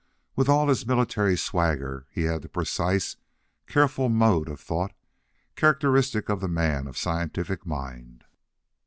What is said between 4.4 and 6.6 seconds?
of thought characteristic of the